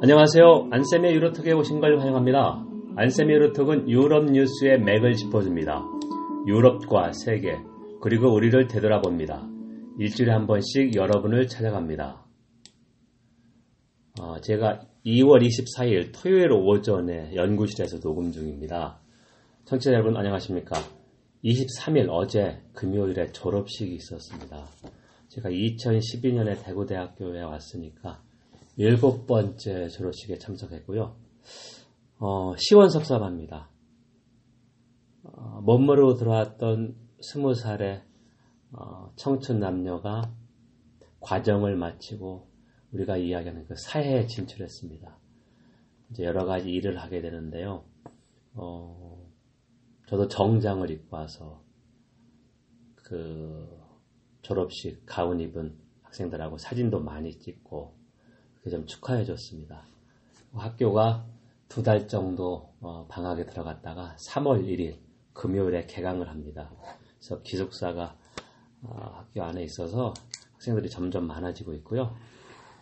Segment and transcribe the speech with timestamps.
[0.00, 0.68] 안녕하세요.
[0.70, 2.64] 안쌤의 유로톡에 오신 걸 환영합니다.
[2.94, 5.82] 안쌤의 유로톡은 유럽 뉴스의 맥을 짚어줍니다.
[6.46, 7.58] 유럽과 세계,
[8.00, 9.48] 그리고 우리를 되돌아봅니다.
[9.98, 12.24] 일주일에 한 번씩 여러분을 찾아갑니다.
[14.20, 19.00] 어, 제가 2월 24일 토요일 오전에 연구실에서 녹음 중입니다.
[19.64, 20.76] 청취자 여러분 안녕하십니까?
[21.42, 24.64] 23일 어제 금요일에 졸업식이 있었습니다.
[25.26, 28.27] 제가 2012년에 대구대학교에 왔으니까
[28.80, 31.16] 일곱 번째 졸업식에 참석했고요.
[32.20, 33.68] 어, 시원섭섭합니다.
[35.24, 38.04] 어, 먼머로 들어왔던 스무 살의
[38.70, 40.32] 어, 청춘 남녀가
[41.18, 42.48] 과정을 마치고
[42.92, 45.18] 우리가 이야기하는 그 사회에 진출했습니다.
[46.10, 47.84] 이제 여러 가지 일을 하게 되는데요.
[48.54, 49.28] 어,
[50.06, 51.64] 저도 정장을 입고 와서
[52.94, 53.76] 그
[54.42, 57.97] 졸업식 가운 입은 학생들하고 사진도 많이 찍고
[58.70, 59.82] 좀 축하해 줬습니다.
[60.52, 61.26] 학교가
[61.68, 64.96] 두 달 정도 어, 방학에 들어갔다가 3월 1일
[65.34, 66.70] 금요일에 개강을 합니다.
[67.18, 68.16] 그래서 기숙사가
[68.82, 70.14] 어, 학교 안에 있어서
[70.54, 72.16] 학생들이 점점 많아지고 있고요.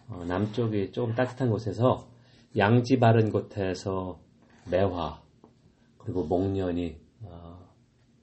[0.08, 2.08] 어, 남쪽이 조금 따뜻한 곳에서
[2.56, 4.20] 양지 바른 곳에서
[4.70, 5.20] 매화
[5.98, 6.96] 그리고 목련이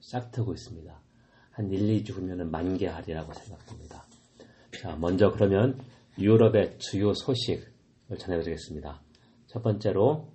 [0.00, 1.00] 싹 트고 있습니다.
[1.52, 4.04] 한 1, 2주 후면 만개하리라고 생각됩니다.
[4.80, 5.78] 자, 먼저 그러면
[6.18, 9.02] 유럽의 주요 소식을 전해드리겠습니다.
[9.46, 10.32] 첫 번째로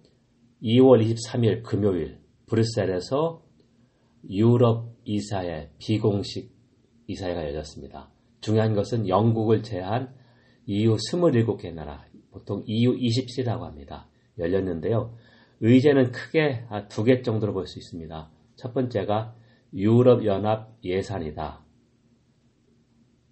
[0.61, 3.44] 2월 23일 금요일 브뤼셀에서
[4.30, 6.52] 유럽 이사회 비공식
[7.07, 8.11] 이사회가 열렸습니다.
[8.41, 10.13] 중요한 것은 영국을 제한
[10.66, 14.07] EU 27개 나라, 보통 EU 27이라고 합니다.
[14.38, 15.16] 열렸는데요.
[15.61, 18.30] 의제는 크게 두 개 정도로 볼 수 있습니다.
[18.55, 19.35] 첫 번째가
[19.73, 21.63] 유럽연합 예산이다.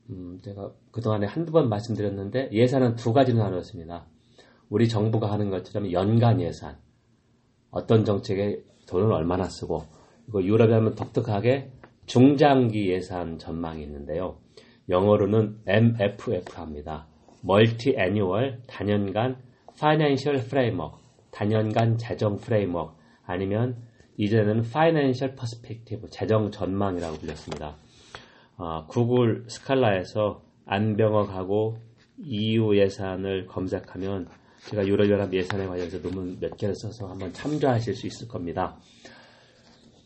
[0.10, 4.06] 음, 제가 그동안에 한두 번 말씀드렸는데 예산은 두 가지로 나누었습니다.
[4.70, 6.78] 우리 정부가 하는 것처럼 연간 예산,
[7.72, 9.84] 어떤 정책에 돈을 얼마나 쓰고,
[10.26, 11.72] 그리고 유럽에 하면 독특하게
[12.06, 14.38] 중장기 예산 전망이 있는데요.
[14.90, 17.08] 영어로는 MFF 합니다.
[17.44, 19.38] Multi-Annual 단연간
[19.76, 20.98] Financial Framework,
[21.32, 23.84] 단연간 재정 프레임워크 아니면
[24.18, 27.78] 이제는 Financial Perspective, 재정 전망이라고 불렸습니다.
[28.58, 31.78] 어, 구글 스칼라에서 안병억하고
[32.20, 34.28] EU 예산을 검색하면
[34.70, 38.78] 제가 유럽연합 예산에 관해서 논문 몇 개를 써서 한번 참조하실 수 있을 겁니다.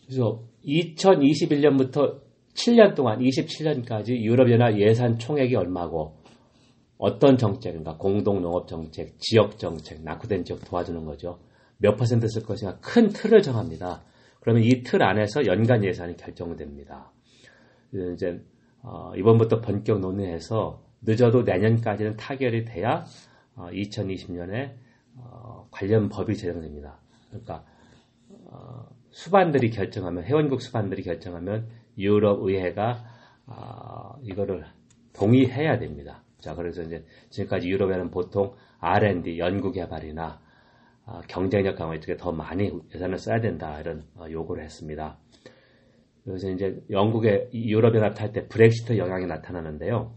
[0.05, 2.19] 그래서 2021년부터
[2.53, 6.17] 7년 동안 27년까지 유럽연합 예산 총액이 얼마고
[6.97, 11.39] 어떤 정책인가 공동농업 정책, 지역 정책, 낙후된 지역 도와주는 거죠.
[11.77, 14.03] 몇 퍼센트 쓸 것인가 큰 틀을 정합니다.
[14.41, 17.11] 그러면 이 틀 안에서 연간 예산이 결정됩니다.
[17.91, 18.41] 이제
[18.81, 23.05] 어, 이번부터 본격 논의해서 늦어도 내년까지는 타결이 돼야
[23.55, 24.73] 어, 2020년에
[25.17, 26.97] 어, 관련 법이 제정됩니다.
[27.29, 27.63] 그러니까
[28.29, 33.03] 어, 수반들이 결정하면 회원국 수반들이 결정하면 유럽 의회가
[33.47, 34.65] 어, 이거를
[35.13, 36.23] 동의해야 됩니다.
[36.39, 40.41] 자 그래서 이제 지금까지 유럽에는 보통 R&D 연구 개발이나
[41.05, 45.17] 어, 경쟁력 강화 쪽에 더 많이 예산을 써야 된다 이런 요구를 했습니다.
[46.23, 50.13] 그래서 이제 영국의 유럽연합 탈때 브렉시트 영향이 나타나는데요.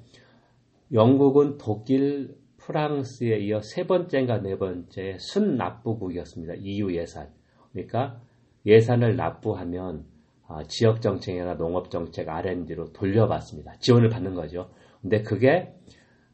[0.93, 6.55] 영국은 독일, 프랑스에 이어 세 번째인가 네 번째 순납부국이었습니다.
[6.61, 7.29] EU 예산.
[7.73, 8.21] 그러니까
[8.65, 10.07] 예산을 납부하면
[10.47, 13.75] 아, 지역 정책이나 농업 정책 R&D로 돌려받습니다.
[13.81, 14.71] 지원을 받는 거죠.
[15.03, 15.75] 근데 그게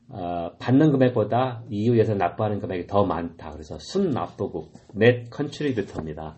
[0.09, 3.53] 어, 받는 금액보다 EU 예산 납부하는 금액이 더 많다.
[3.53, 6.36] 그래서 순납부국, net contributor입니다.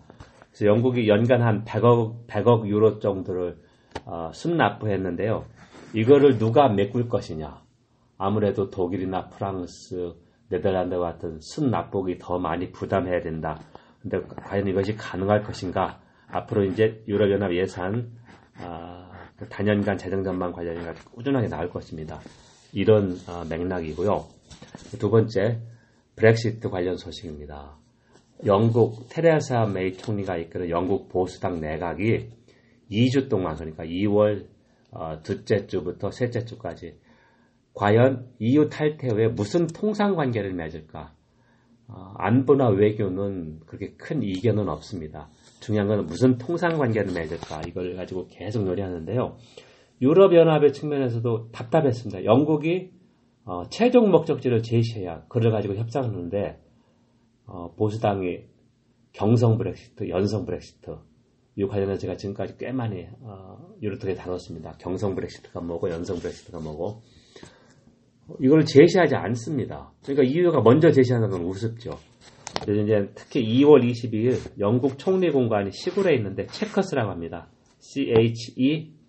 [0.53, 3.57] 그래서 영국이 연간 한 100억, 100억 유로 정도를
[4.05, 5.45] 어, 순납부했는데요.
[5.93, 7.63] 이거를 누가 메꿀 것이냐?
[8.19, 10.13] 아무래도 독일이나 프랑스,
[10.49, 13.59] 네덜란드 같은 순납부국이 더 많이 부담해야 된다.
[14.01, 15.99] 근데 과연 이것이 가능할 것인가?
[16.27, 18.11] 앞으로 이제 유럽연합 예산
[18.61, 19.09] 어,
[19.49, 22.19] 단연간 재정 전망 관련해서 꾸준하게 나올 것입니다.
[22.71, 24.25] 이런 어, 맥락이고요.
[24.99, 25.61] 두 번째,
[26.15, 27.82] 브렉시트 관련 소식입니다.
[28.45, 32.29] 영국 테레사 메이 총리가 이끄는 영국 보수당 내각이
[32.91, 34.47] 2주 동안 그러니까 2월
[34.91, 36.97] 어, 둘째 주부터 셋째 주까지
[37.73, 41.13] 과연 EU 탈퇴 후에 무슨 통상 관계를 맺을까?
[41.87, 45.29] 어, 안보나 외교는 그렇게 큰 이견은 없습니다.
[45.59, 49.37] 중요한 건 무슨 통상 관계를 맺을까 이걸 가지고 계속 논의하는데요.
[50.01, 52.25] 유럽 연합의 측면에서도 답답했습니다.
[52.25, 52.91] 영국이
[53.45, 56.62] 어, 최종 목적지를 제시해야 그를 가지고 협상하는데
[57.45, 58.45] 어, 보수당이
[59.11, 60.97] 경성 브렉시트, 연성 브렉시트
[61.55, 64.73] 이 관련해서 제가 지금까지 꽤 많이 어, 유로톡에 다뤘습니다.
[64.79, 67.01] 경성 브렉시트가 뭐고 연성 브렉시트가 뭐고
[68.39, 69.91] 이걸 제시하지 않습니다.
[70.03, 71.91] 그러니까 EU가 먼저 제시하는 건 우습죠.
[72.63, 77.49] 이제 특히 2월 22일 영국 총리 공관이 시골에 있는데 체커스라고 합니다.
[77.79, 79.01] C-H-E-Q-U-E-R-S.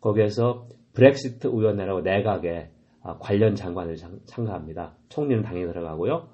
[0.00, 2.70] 거기에서 브렉시트 위원회라고 내각에
[3.02, 3.96] 아, 관련 장관을
[4.26, 4.94] 참가합니다.
[5.08, 6.28] 총리는 당연히 들어가고요.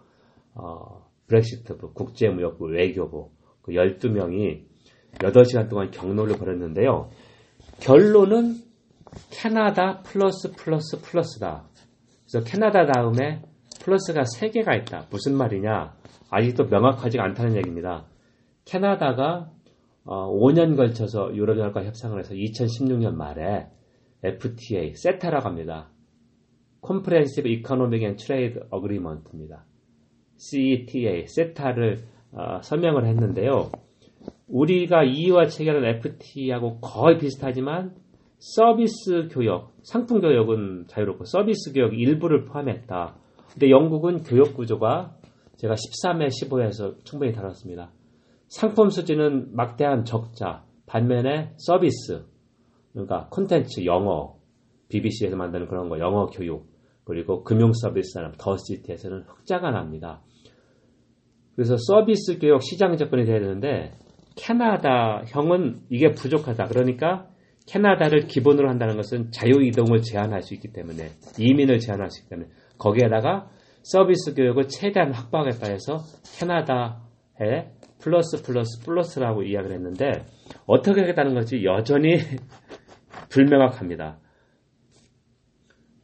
[0.59, 3.31] 어, 브렉시트부, 국제무역부, 외교부
[3.63, 4.65] 그 12명이
[5.15, 7.11] 8시간 동안 경로를 벌였는데요.
[7.81, 8.57] 결론은
[9.31, 11.69] 캐나다 플러스 플러스 플러스다.
[12.31, 13.43] 그래서 캐나다 다음에
[13.81, 15.07] 플러스가 3개가 있다.
[15.11, 15.97] 무슨 말이냐?
[16.31, 18.07] 아직도 명확하지 않다는 얘기입니다.
[18.65, 19.51] 캐나다가
[20.05, 23.69] 어, 5년 걸쳐서 유럽연합과 협상을 해서 2016년 말에
[24.23, 25.91] FTA, 세타라고 합니다.
[26.85, 29.65] Comprehensive Economic and Trade Agreement입니다.
[30.39, 31.99] CETA, 세타를
[32.33, 33.71] 어, 서명을 했는데요.
[34.49, 37.95] 우리가 EU와 체결한 FTA하고 거의 비슷하지만
[38.39, 43.17] 서비스 교역, 상품 교역은 자유롭고 서비스 교역 일부를 포함했다.
[43.53, 45.17] 근데 영국은 교역 구조가
[45.57, 47.91] 제가 13회, 15회에서 충분히 다뤘습니다.
[48.47, 52.25] 상품 수지는 막대한 적자, 반면에 서비스,
[52.93, 54.37] 그러니까 콘텐츠, 영어,
[54.89, 56.67] BBC에서 만드는 그런 거, 영어 교육,
[57.05, 60.23] 그리고 금융 서비스나 더시티에서는 흑자가 납니다.
[61.59, 63.91] 그래서 서비스 교역 시장 접근이 돼야 되는데
[64.37, 66.67] 캐나다 형은 이게 부족하다.
[66.67, 67.27] 그러니까
[67.67, 72.49] 캐나다를 기본으로 한다는 것은 자유 이동을 제한할 수 있기 때문에 이민을 제한할 수 있기 때문에
[72.79, 73.51] 거기에다가
[73.83, 75.97] 서비스 교역을 최대한 확보하겠다 해서
[76.39, 80.13] 캐나다에 플러스 플러스 플러스라고 이야기를 했는데
[80.65, 82.19] 어떻게 하겠다는 것이 여전히
[83.31, 84.21] 불명확합니다.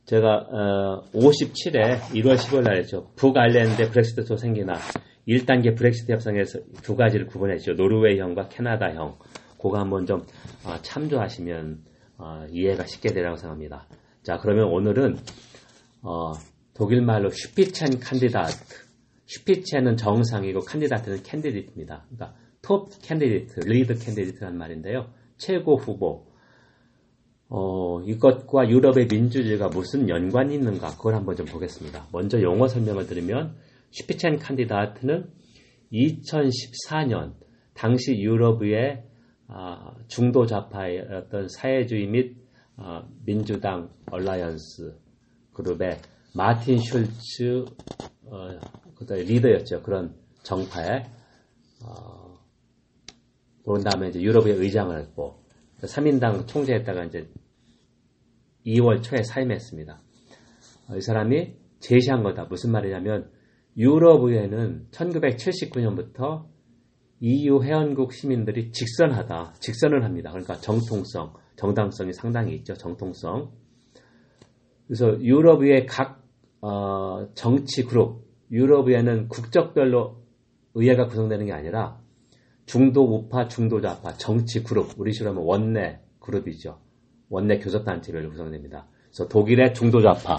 [0.07, 3.13] 제가 어, 57회 1월 10일 날이죠.
[3.15, 4.75] 북아일랜드 브렉시트도 생기나
[5.27, 7.75] 1단계 브렉시트 협상에서 두 가지를 구분했죠.
[7.75, 9.19] 노르웨이형과 캐나다형.
[9.61, 10.23] 그거 한번 좀
[10.65, 11.85] 어, 참조하시면
[12.19, 13.87] 어, 이해가 쉽게 되라고 생각합니다.
[14.23, 15.17] 자, 그러면 오늘은
[16.03, 16.33] 어,
[16.75, 18.85] 독일말로 Spitzenkandidat.
[19.27, 22.07] Spitzen은 정상이고 Kandidat는 candidate입니다.
[22.11, 25.11] 그러니까 top candidate, lead candidate라는 말인데요.
[25.39, 26.27] 최고 후보.
[27.49, 32.09] 어, 이것과 유럽의 민주주의가 무슨 연관이 있는가 그걸 한번 좀 보겠습니다.
[32.13, 33.57] 먼저 용어 설명을 드리면
[33.95, 35.31] Spitzenkandidat는
[35.93, 37.35] 2014년
[37.75, 39.05] 당시 유럽의
[39.47, 42.37] 아, 중도 좌파의 어떤 사회주의 및
[42.77, 44.99] 아, 민주당 Alliance
[45.53, 46.01] 그룹의
[46.35, 47.65] 마틴 슐츠
[48.25, 48.49] 어,
[49.09, 49.83] 리더였죠.
[49.83, 51.05] 그런 정파의
[51.87, 52.37] 어,
[53.65, 55.45] 그런 다음에 이제 유럽의회 의장을 했고
[55.83, 57.31] 사민당 총재했다가 이제
[58.67, 60.03] 2월 초에 사임했습니다.
[60.97, 62.45] 이 사람이 제시한 거다.
[62.47, 63.31] 무슨 말이냐면
[63.77, 66.47] 유럽의회는 1979년부터
[67.21, 69.55] EU 회원국 시민들이 직선하다.
[69.59, 70.31] 직선을 합니다.
[70.31, 72.75] 그러니까 정통성, 정당성이 상당히 있죠.
[72.75, 73.53] 정통성.
[74.87, 76.23] 그래서 유럽의회 각
[76.61, 80.23] 어, 정치 그룹, 유럽의회는 국적별로
[80.75, 82.01] 의회가 구성되는 게 아니라
[82.67, 86.81] 중도 우파, 중도 좌파, 정치 그룹, 우리 식으로 하면 원내 그룹이죠.
[87.29, 88.87] 원내 교섭단체별로 구성됩니다.
[89.07, 90.39] 그래서 독일의 중도 좌파,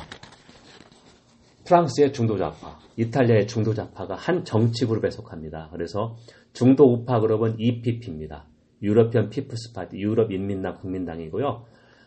[1.66, 5.70] 프랑스의 중도 좌파, 이탈리아의 중도 좌파가 한 정치 그룹에 속합니다.
[5.72, 6.16] 그래서
[6.54, 8.46] 중도 우파 그룹은 EPP입니다.
[8.82, 11.66] European People's Party, 유럽 인민당 국민당이고요.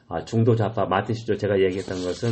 [0.09, 2.31] 아, 중도 좌파 슈저 제가 얘기했던 것은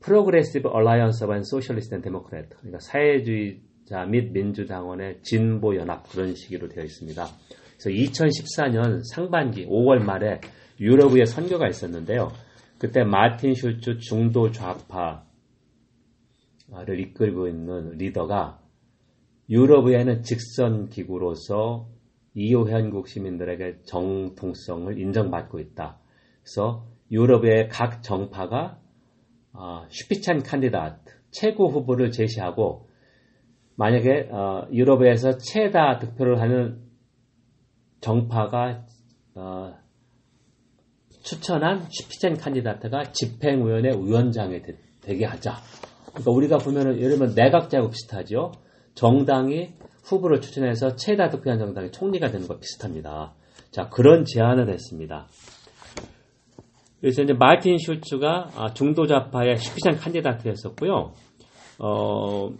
[0.00, 6.82] Progressive Alliance of Socialists and Democrats 그러니까 사회주의자 및 민주당원의 진보 연합 그런 식으로 되어
[6.84, 7.24] 있습니다.
[7.78, 10.40] 그래서 2014년 상반기 5월 말에
[10.80, 12.32] 유럽의 선거가 있었는데요.
[12.78, 15.24] 그때 마틴 슐츠 중도 좌파
[16.68, 18.60] 를 이끌고 있는 리더가
[19.48, 21.88] 유럽의회는 직선 기구로서
[22.34, 25.98] EU 회원국 시민들에게 정통성을 인정받고 있다.
[26.42, 28.80] 그래서 유럽의 각 정파가
[29.52, 32.88] 어, 슈피찬 칸디다트 최고 후보를 제시하고
[33.76, 36.82] 만약에 어, 유럽에서 최다 득표를 하는
[38.00, 38.84] 정파가
[39.36, 39.74] 어,
[41.22, 44.76] 추천한 슈피찬 칸디다트가 집행위원회 위원장이 되
[45.14, 45.56] 게 하자.
[46.16, 48.52] 그러니까 우리가 보면은 예를 들면 내각제하고 비슷하죠.
[48.94, 53.34] 정당이 후보를 추천해서 최다 득표한 정당이 총리가 되는 것 비슷합니다.
[53.70, 55.26] 자 그런 제안을 했습니다.
[57.00, 61.12] 그래서 이제 마틴 슐츠가 아, 중도 좌파의 슈피장 칸디다트였었고요.
[61.78, 62.50] 어,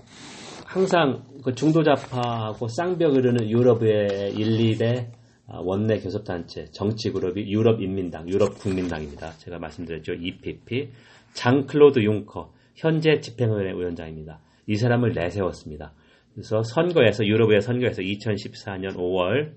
[0.67, 5.07] 항상 그 중도 좌파하고 쌍벽을 이루는 유럽의 1, 2대
[5.49, 9.33] 아, 원내 교섭단체 정치 그룹이 유럽 인민당, 유럽 국민당입니다.
[9.39, 10.13] 제가 말씀드렸죠.
[10.13, 10.91] EPP,
[11.33, 14.41] 장클로드 융커, 현재 집행위원회 위원장입니다.
[14.67, 15.93] 이 사람을 내세웠습니다.
[16.35, 19.55] 그래서 선거에서 유럽의 선거에서 2014년 5월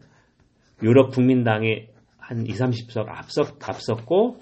[0.81, 4.37] 유럽 국민당이 한 2, 30석 앞섰, 앞섰고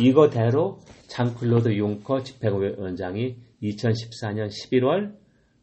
[0.00, 5.16] 이거대로 장클로드 융커 집행위원장이 2014년 11월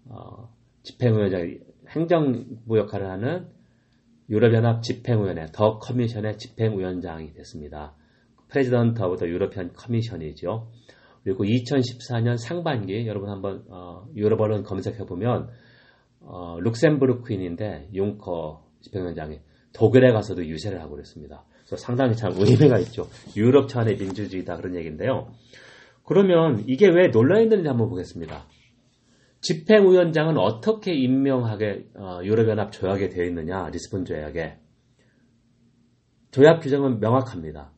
[0.05, 0.49] 어,
[0.83, 1.59] 집행위원장,
[1.89, 3.47] 행정부 역할을 하는
[4.29, 7.95] 유럽연합 집행위원회 the Commission의 집행위원장이 됐습니다.
[8.49, 10.69] President of the European Commission이죠.
[11.27, 15.49] 그리고 2014년 상반기 여러분 한번 어, 유럽 언론 검색해 보면
[16.21, 19.41] 어, 룩셈부르크인인데 융커 집행위원장이
[19.73, 21.43] 독일에 가서도 유세를 하고 그랬습니다.
[21.65, 23.09] 그래서 상당히 참 의미가 있죠.
[23.35, 25.27] 유럽 차원의 민주주의다 그런 얘기인데요.
[26.05, 28.45] 그러면 이게 왜 논란이 있는지 한번 보겠습니다.
[29.41, 34.59] 집행위원장은 어떻게 임명하게 어, 유럽연합 조약에 되어 있느냐 리스본 조약에
[36.31, 37.73] 조약 규정은 명확합니다.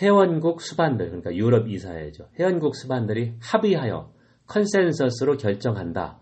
[0.00, 2.28] 회원국 수반들 그러니까 유럽 이사회죠.
[2.38, 4.12] 회원국 수반들이 합의하여
[4.46, 6.18] 컨센서스로 결정한다.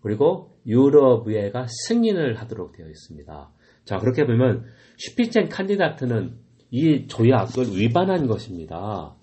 [0.00, 3.50] 그리고 유럽의회가 승인을 하도록 되어 있습니다.
[3.84, 4.64] 자 그렇게 보면
[4.98, 6.38] 슈피첸 칸디다트는
[6.70, 9.14] 이 조약을 위반한 것입니다.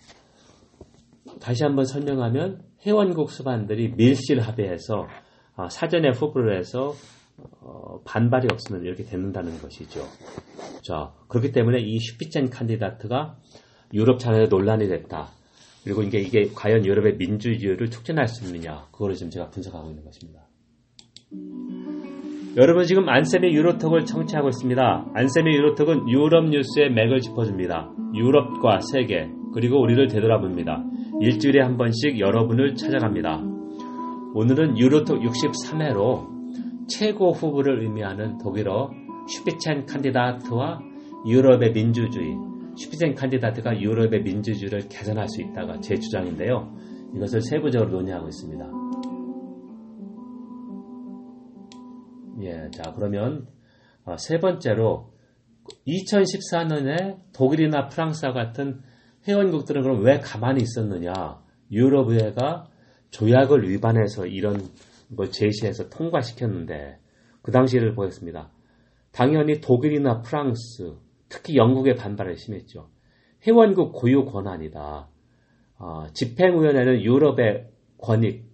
[1.40, 5.08] 다시 한번 설명하면 회원국 수반들이 밀실 합의해서
[5.56, 6.94] 아, 사전에 후보를 해서
[7.62, 10.02] 어, 반발이 없으면 이렇게 되는다는 것이죠.
[10.84, 13.38] 자 그렇기 때문에 이 슈피첸 칸디다트가
[13.94, 15.30] 유럽 차원에 논란이 됐다.
[15.84, 20.42] 그리고 이게 이게 과연 유럽의 민주주의를 촉진할 수 있느냐 그거를 지금 제가 분석하고 있는 것입니다.
[22.56, 25.12] 여러분 지금 안쌤의 유로톡을 청취하고 있습니다.
[25.14, 27.92] 안쌤의 유로톡은 유럽 뉴스의 맥을 짚어줍니다.
[28.14, 30.84] 유럽과 세계 그리고 우리를 되돌아봅니다.
[31.22, 33.42] 일주일에 한 번씩 여러분을 찾아갑니다.
[34.36, 38.92] 오늘은 유로톡 63회로 최고 후보를 의미하는 독일어
[39.28, 40.80] 슈피첸 칸디다트와
[41.28, 42.36] 유럽의 민주주의
[42.76, 46.76] 슈피첸 칸디다트가 유럽의 민주주의를 개선할 수 있다가 제 주장인데요.
[47.16, 48.66] 이것을 세부적으로 논의하고 있습니다.
[52.42, 53.48] 예, 자, 그러면
[54.06, 55.14] 어, 세 번째로
[55.88, 58.82] 2014년에 독일이나 프랑스와 같은
[59.28, 61.42] 회원국들은 그럼 왜 가만히 있었느냐?
[61.72, 62.68] 유럽의회가
[63.12, 64.70] 조약을 위반해서 이런
[65.16, 67.00] 걸 제시해서 통과시켰는데
[67.42, 68.52] 그 당시를 보겠습니다.
[69.12, 70.96] 당연히 독일이나 프랑스,
[71.34, 72.90] 특히 영국의 반발이 심했죠.
[73.48, 75.08] 회원국 고유 권한이다.
[75.80, 78.46] 어, 집행위원회는 유럽의 권익,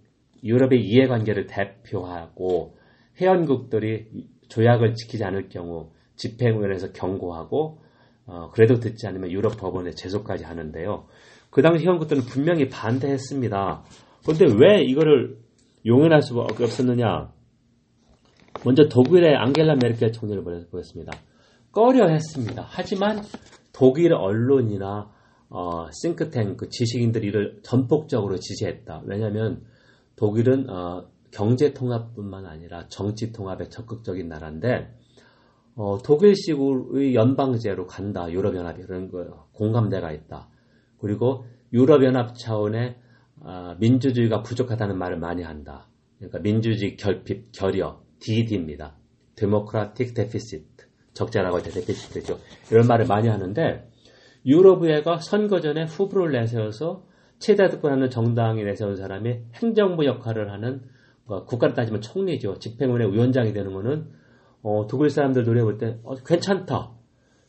[0.42, 2.78] 유럽의 이해관계를 대표하고
[3.20, 4.06] 회원국들이
[4.48, 7.82] 조약을 지키지 않을 경우 집행위원회에서 경고하고
[8.24, 11.06] 어, 그래도 듣지 않으면 유럽 법원에 제소까지 하는데요.
[11.50, 13.84] 그 당시 회원국들은 분명히 반대했습니다.
[14.24, 15.36] 그런데 왜 이거를
[15.84, 17.30] 용인할 수밖에 없었느냐?
[18.64, 21.12] 먼저 독일의 앙겔라 메르켈 총리를 보겠습니다.
[21.72, 22.64] 꺼려 했습니다.
[22.68, 23.22] 하지만
[23.72, 25.10] 독일 언론이나
[25.48, 29.02] 어, 싱크탱크 지식인들이 이를 전폭적으로 지지했다.
[29.06, 29.64] 왜냐하면
[30.16, 34.94] 독일은 어, 경제 통합뿐만 아니라 정치 통합에 적극적인 나라인데
[35.76, 38.30] 어, 독일식의 연방제로 간다.
[38.30, 40.48] 유럽연합이 그런 거 공감대가 있다.
[40.98, 42.96] 그리고 유럽연합 차원의
[43.42, 45.88] 어, 민주주의가 부족하다는 말을 많이 한다.
[46.18, 48.96] 그러니까 민주주의 결핍, 결여, DD입니다.
[49.36, 50.89] democratic deficit,
[51.20, 52.38] 적자라고 할때 deficit죠.
[52.70, 53.86] 이런 말을 많이 하는데
[54.46, 57.04] 유럽의회가 선거 전에 후보를 내세워서
[57.38, 60.82] 최대 득표하는 정당이 내세운 사람이 행정부 역할을 하는
[61.26, 62.58] 뭐 국가를 따지면 총리죠.
[62.58, 64.08] 집행위원회 위원장이 되는 거는
[64.62, 66.92] 어, 독일 사람들 논리로 볼때 어, 괜찮다.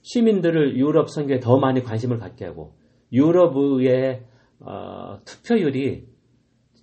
[0.01, 2.75] 시민들을 유럽 선거에 더 많이 관심을 갖게 하고
[3.13, 4.25] 유럽의
[4.59, 6.07] 어, 투표율이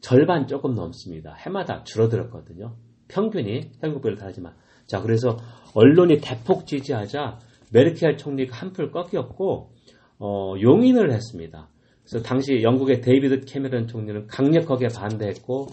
[0.01, 1.35] 절반 조금 넘습니다.
[1.35, 2.77] 해마다 줄어들었거든요.
[3.09, 4.55] 평균이 각국별로 다르지만
[4.89, 5.37] 자 그래서
[5.75, 7.39] 언론이 대폭 지지하자
[7.73, 9.71] 메르켈 총리가 한풀 꺾였고
[10.19, 11.69] 어, 용인을 했습니다.
[12.03, 15.69] 그래서 당시 영국의 데이비드 캐머런 총리는 강력하게 반대했고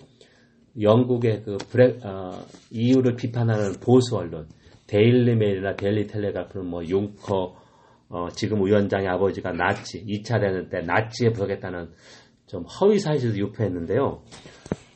[0.82, 2.32] 영국의 그 브레, 어,
[2.72, 4.48] EU를 비판하는 보수 언론
[4.88, 7.56] 데일리 메일이나 데일리 텔레그라프는 뭐 융커
[8.10, 11.90] 어, 지금 위원장의 아버지가 나치 2차 대전 때 나치에 부역했다는
[12.48, 14.22] 좀 허위 사실도 유포했는데요.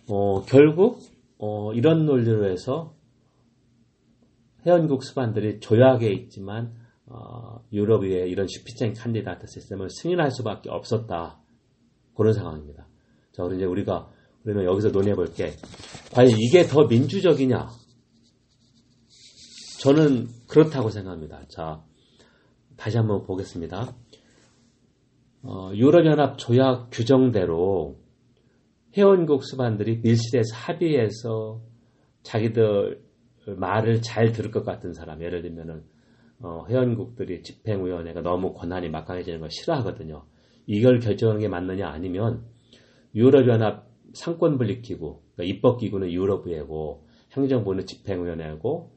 [0.10, 1.00] 어, 결국
[1.40, 2.99] 어, 이런 논리로 해서
[4.66, 6.74] 회원국 수반들이 조약에 있지만
[7.06, 11.40] 어, 유럽의 이런 Spitzenkandidat 시스템을 승인할 수밖에 없었다.
[12.16, 12.88] 그런 상황입니다.
[13.32, 14.10] 자, 그럼 이제 우리가
[14.44, 15.52] 그러면 여기서 논의해 볼게.
[16.14, 17.68] 과연 이게 더 민주적이냐?
[19.82, 21.46] 저는 그렇다고 생각합니다.
[21.48, 21.84] 자,
[22.76, 23.96] 다시 한번 보겠습니다.
[25.44, 27.98] 어, 유럽연합 조약 규정대로
[28.98, 31.62] 회원국 수반들이 밀실에서 합의해서
[32.24, 33.02] 자기들
[33.46, 35.84] 말을 잘 들을 것 같은 사람, 예를 들면은
[36.42, 40.26] 어, 회원국들이 집행위원회가 너무 권한이 막강해지는 걸 싫어하거든요.
[40.68, 42.46] 이걸 결정하는 게 맞느냐 아니면
[43.14, 48.92] 유럽연합 삼권분립기구, 그러니까 입법기구는 유럽의회고 행정부는 집행위원회고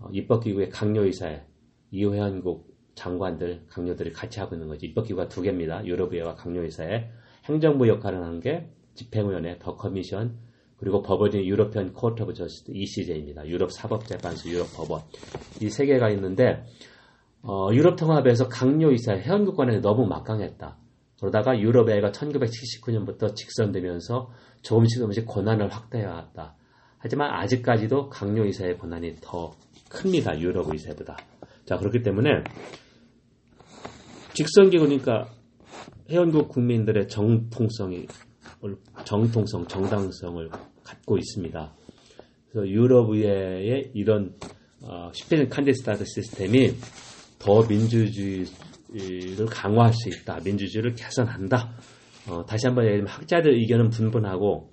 [0.00, 1.44] 어, 입법기구의 각료이사회,
[1.90, 4.86] 이회원국 장관들, 각료들이 같이 하고 있는 거지.
[4.86, 5.84] 입법기구가 두 개입니다.
[5.84, 7.10] 유럽의회와 각료이사회.
[7.44, 10.38] 행정부 역할을 하는 게 집행위원회, the Commission,
[10.84, 13.46] 그리고 법원이 European Court of Justice ECJ입니다.
[13.48, 15.00] 유럽 사법재판소 유럽 법원
[15.62, 16.62] 이 세 개가 있는데
[17.40, 20.76] 어, 유럽 통합에서 강요 이사 회원국 간에 너무 막강했다.
[21.18, 26.54] 그러다가 유럽회가 1979년부터 직선되면서 조금씩 조금씩 권한을 확대해 왔다.
[26.98, 29.52] 하지만 아직까지도 강요 이사의 권한이 더
[29.88, 30.38] 큽니다.
[30.38, 31.16] 유럽 의사보다.
[31.64, 32.44] 자 그렇기 때문에
[34.34, 35.28] 직선기구니까
[36.10, 38.06] 회원국 국민들의 정통성이
[39.06, 40.50] 정통성, 정당성을
[40.84, 41.72] 갖고 있습니다.
[42.50, 44.34] 그래서 유럽 의회의 이런
[44.82, 46.72] 어, Spitzenkandidat 시스템이
[47.38, 50.40] 더 민주주의를 강화할 수 있다.
[50.44, 51.72] 민주주의를 개선한다.
[52.28, 54.70] 어, 다시 한번 얘기하면 학자들 의견은 분분하고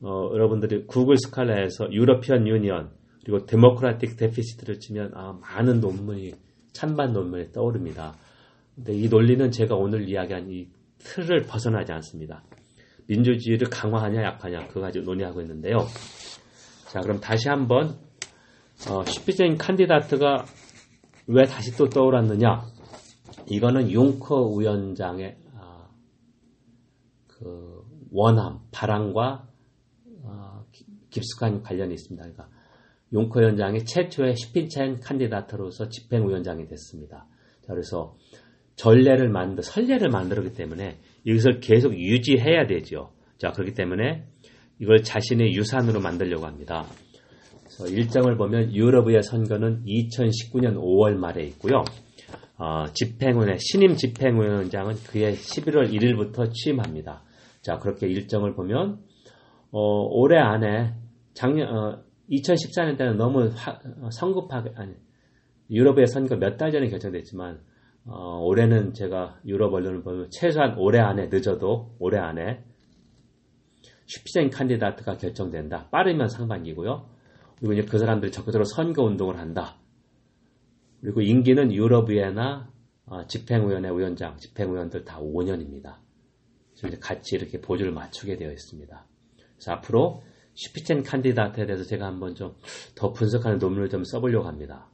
[0.00, 2.90] 어, 여러분들이 구글 스칼라에서 유러피언 유니언
[3.24, 6.32] 그리고 democratic deficit를 치면 아, 많은 논문이
[6.72, 8.14] 찬반 논문이 떠오릅니다.
[8.74, 12.42] 근데 이 논리는 제가 오늘 이야기한 이 틀을 벗어나지 않습니다.
[13.08, 15.78] 민주주의를 강화하냐 약하냐 그거 가지고 논의하고 있는데요.
[16.88, 17.98] 자 그럼 다시 한번
[18.88, 20.44] 어, 슈피젠 칸디다트가
[21.26, 22.64] 왜 다시 또 떠올랐느냐?
[23.46, 25.88] 이거는 용커 위원장의 아,
[27.26, 29.48] 그 원함, 바람과
[30.24, 30.64] 아,
[31.10, 32.22] 깊숙한 관련이 있습니다.
[32.22, 32.48] 그러니까
[33.12, 37.26] 용커 위원장이 최초의 슈피첸 칸디다트로서 집행위원장이 됐습니다.
[37.62, 38.16] 자, 그래서
[38.76, 43.12] 전례를 만들, 선례를 만들었기 때문에 이것을 계속 유지해야 되죠.
[43.36, 44.24] 자, 그렇기 때문에
[44.80, 46.86] 이걸 자신의 유산으로 만들려고 합니다.
[47.64, 51.84] 그래서 일정을 보면 유럽의 선거는 2019년 5월 말에 있고요.
[52.56, 57.22] 어, 집행위원회, 신임 집행위원장은 그해 11월 1일부터 취임합니다.
[57.60, 58.98] 자, 그렇게 일정을 보면,
[59.70, 59.80] 어,
[60.10, 60.94] 올해 안에
[61.34, 64.94] 작년, 어, 2014년 때는 너무 화, 어, 성급하게, 아니,
[65.70, 67.60] 유럽의 선거 몇 달 전에 결정됐지만,
[68.08, 72.64] 어, 올해는 제가 유럽 언론을 보면 최소한 올해 안에 늦어도 올해 안에
[74.06, 75.88] 슈피젠 칸디다트가 결정된다.
[75.90, 77.08] 빠르면 상반기고요.
[77.58, 79.76] 그리고 이제 그 사람들이 적극적으로 선거 운동을 한다.
[81.00, 82.72] 그리고 임기는 유럽의회나
[83.06, 85.96] 어, 집행위원회 위원장, 집행위원들 다 5년입니다.
[86.78, 89.06] 그래서 같이 이렇게 보조를 맞추게 되어 있습니다.
[89.54, 90.22] 그래서 앞으로
[90.54, 92.54] 슈피첸 칸디다트에 대해서 제가 한번 좀
[92.94, 94.88] 더 분석하는 논문을 좀 써보려고 합니다.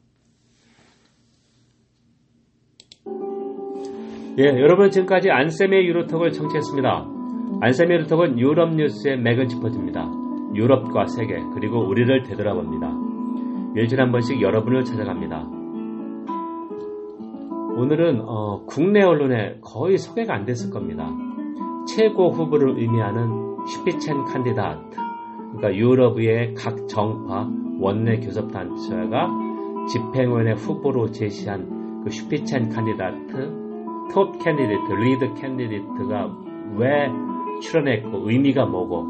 [4.36, 7.06] 예, 여러분 지금까지 안쌤의 유로톡을 청취했습니다.
[7.60, 10.10] 안쌤의 유로톡은 유럽 뉴스의 맥을 짚어줍니다.
[10.56, 12.92] 유럽과 세계 그리고 우리를 되돌아봅니다.
[13.76, 15.48] 일주일에 한 번씩 여러분을 찾아갑니다.
[17.76, 21.08] 오늘은 어, 국내 언론에 거의 소개가 안 됐을 겁니다.
[21.94, 24.96] 최고 후보를 의미하는 Spitzenkandidat
[25.52, 29.28] 그러니까 유럽의 각 정파 원내 교섭단체가
[29.88, 33.63] 집행위원회 후보로 제시한 그 Spitzenkandidat
[34.12, 36.36] top candidate, lead candidate가
[36.76, 37.08] 왜
[37.60, 39.06] 출현했고 의미가 뭐고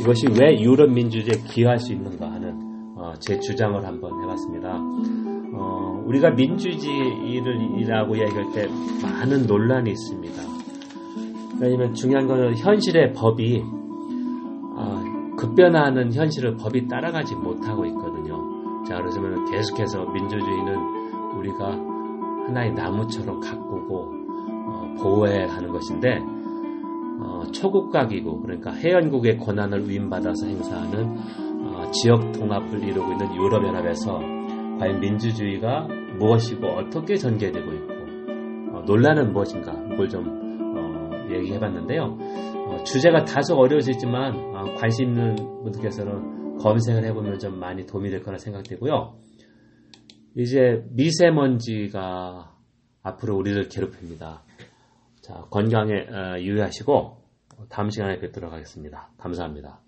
[0.00, 4.78] 이것이 왜 유럽 민주주의에 기여할 수 있는가 하는 어, 제 주장을 한번 해봤습니다.
[5.54, 8.66] 어, 우리가 민주주의를 이라고 이야기할 때
[9.02, 10.42] 많은 논란이 있습니다.
[11.60, 13.62] 왜냐하면 중요한 것은 현실의 법이
[14.76, 18.84] 어, 급변하는 현실을 법이 따라가지 못하고 있거든요.
[18.84, 20.76] 자, 그러면 계속해서 민주주의는
[21.38, 21.91] 우리가
[22.46, 24.10] 하나의 나무처럼 가꾸고
[24.66, 26.18] 어, 보호해야 하는 것인데
[27.20, 31.16] 어, 기구 그러니까 해연국의 권한을 위임받아서 행사하는
[31.64, 34.18] 어, 지역 통합을 이루고 있는 유럽연합에서
[34.78, 35.86] 과연 민주주의가
[36.18, 37.92] 무엇이고 어떻게 전개되고 있고
[38.72, 40.26] 어, 논란은 무엇인가 이걸 좀
[40.76, 42.02] 어, 얘기해봤는데요.
[42.02, 49.14] 어, 주제가 다소 어려워지지만 관심 있는 분들께서는 검색을 해보면 좀 많이 도움이 될 거라 생각되고요.
[50.36, 52.54] 이제 미세먼지가
[53.02, 54.44] 앞으로 우리를 괴롭힙니다.
[55.20, 57.22] 자, 건강에 유의하시고
[57.68, 59.10] 다음 시간에 뵙도록 하겠습니다.
[59.18, 59.80] 감사합니다.